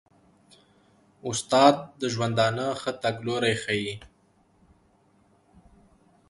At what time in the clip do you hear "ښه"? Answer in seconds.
2.81-2.91